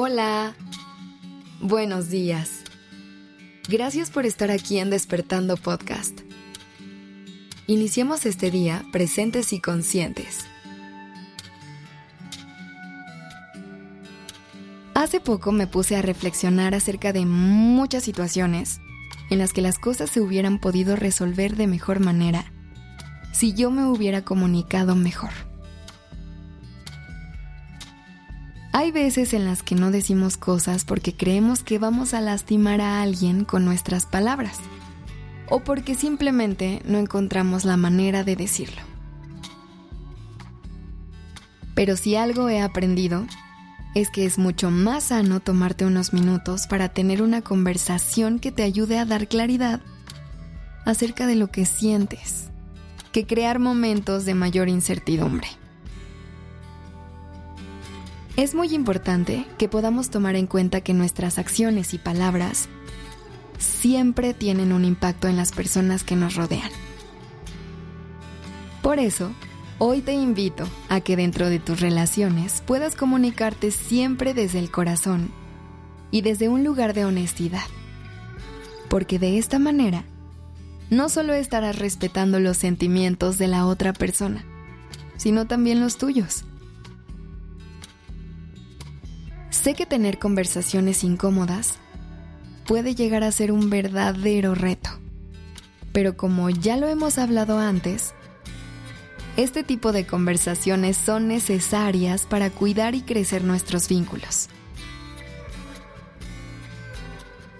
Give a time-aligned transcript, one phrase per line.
[0.00, 0.54] Hola.
[1.60, 2.62] Buenos días.
[3.68, 6.20] Gracias por estar aquí en Despertando Podcast.
[7.66, 10.46] Iniciemos este día presentes y conscientes.
[14.94, 18.80] Hace poco me puse a reflexionar acerca de muchas situaciones
[19.30, 22.44] en las que las cosas se hubieran podido resolver de mejor manera
[23.32, 25.47] si yo me hubiera comunicado mejor.
[28.78, 33.02] Hay veces en las que no decimos cosas porque creemos que vamos a lastimar a
[33.02, 34.60] alguien con nuestras palabras
[35.50, 38.80] o porque simplemente no encontramos la manera de decirlo.
[41.74, 43.26] Pero si algo he aprendido
[43.96, 48.62] es que es mucho más sano tomarte unos minutos para tener una conversación que te
[48.62, 49.80] ayude a dar claridad
[50.84, 52.52] acerca de lo que sientes,
[53.10, 55.57] que crear momentos de mayor incertidumbre.
[58.38, 62.68] Es muy importante que podamos tomar en cuenta que nuestras acciones y palabras
[63.58, 66.70] siempre tienen un impacto en las personas que nos rodean.
[68.80, 69.32] Por eso,
[69.78, 75.32] hoy te invito a que dentro de tus relaciones puedas comunicarte siempre desde el corazón
[76.12, 77.66] y desde un lugar de honestidad.
[78.88, 80.04] Porque de esta manera,
[80.90, 84.44] no solo estarás respetando los sentimientos de la otra persona,
[85.16, 86.44] sino también los tuyos.
[89.68, 91.74] Sé que tener conversaciones incómodas
[92.66, 94.88] puede llegar a ser un verdadero reto,
[95.92, 98.14] pero como ya lo hemos hablado antes,
[99.36, 104.48] este tipo de conversaciones son necesarias para cuidar y crecer nuestros vínculos.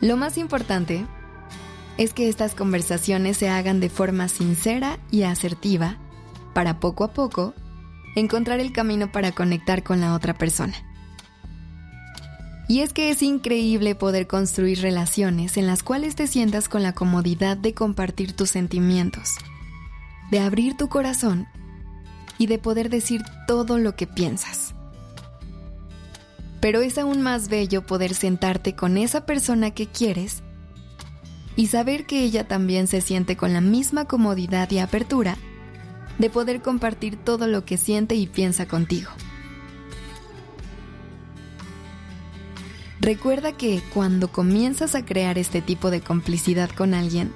[0.00, 1.04] Lo más importante
[1.98, 5.98] es que estas conversaciones se hagan de forma sincera y asertiva
[6.54, 7.52] para poco a poco
[8.16, 10.87] encontrar el camino para conectar con la otra persona.
[12.68, 16.92] Y es que es increíble poder construir relaciones en las cuales te sientas con la
[16.92, 19.36] comodidad de compartir tus sentimientos,
[20.30, 21.48] de abrir tu corazón
[22.36, 24.74] y de poder decir todo lo que piensas.
[26.60, 30.42] Pero es aún más bello poder sentarte con esa persona que quieres
[31.56, 35.38] y saber que ella también se siente con la misma comodidad y apertura
[36.18, 39.10] de poder compartir todo lo que siente y piensa contigo.
[43.00, 47.32] Recuerda que cuando comienzas a crear este tipo de complicidad con alguien,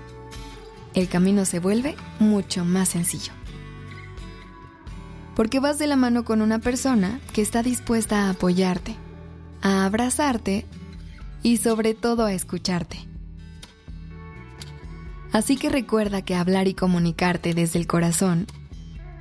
[0.94, 3.32] el camino se vuelve mucho más sencillo.
[5.36, 8.96] Porque vas de la mano con una persona que está dispuesta a apoyarte,
[9.62, 10.66] a abrazarte
[11.42, 12.98] y sobre todo a escucharte.
[15.30, 18.46] Así que recuerda que hablar y comunicarte desde el corazón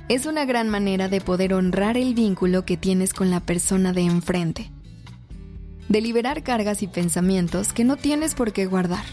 [0.08, 4.02] es una gran manera de poder honrar el vínculo que tienes con la persona de
[4.02, 4.70] enfrente
[5.88, 9.04] de liberar cargas y pensamientos que no tienes por qué guardar.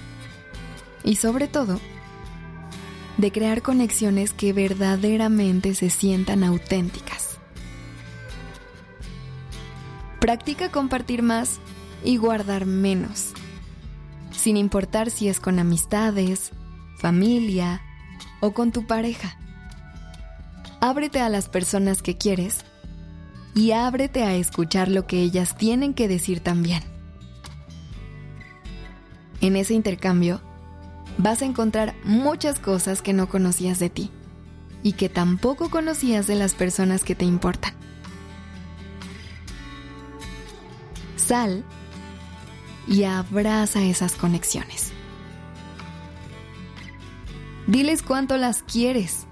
[1.03, 1.79] Y sobre todo,
[3.17, 7.37] de crear conexiones que verdaderamente se sientan auténticas.
[10.21, 11.59] Practica compartir más
[12.03, 13.33] y guardar menos,
[14.31, 16.51] sin importar si es con amistades,
[16.97, 17.81] familia
[18.39, 19.37] o con tu pareja.
[20.81, 22.63] Ábrete a las personas que quieres
[23.55, 26.83] y ábrete a escuchar lo que ellas tienen que decir también.
[29.41, 30.41] En ese intercambio,
[31.17, 34.11] vas a encontrar muchas cosas que no conocías de ti
[34.83, 37.73] y que tampoco conocías de las personas que te importan.
[41.15, 41.63] Sal
[42.87, 44.91] y abraza esas conexiones.
[47.67, 49.27] Diles cuánto las quieres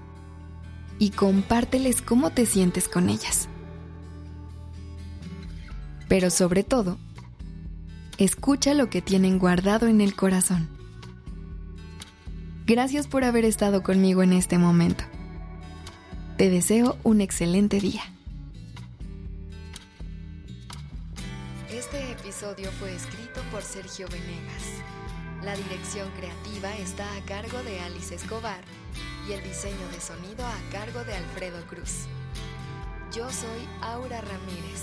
[0.98, 3.47] y compárteles cómo te sientes con ellas
[6.08, 6.98] pero sobre todo,
[8.16, 10.68] escucha lo que tienen guardado en el corazón.
[12.66, 15.04] Gracias por haber estado conmigo en este momento.
[16.36, 18.02] Te deseo un excelente día.
[21.70, 24.82] Este episodio fue escrito por Sergio Venegas.
[25.42, 28.60] La dirección creativa está a cargo de Alice Escobar
[29.28, 32.06] y el diseño de sonido a cargo de Alfredo Cruz.
[33.14, 34.82] Yo soy Aura Ramírez.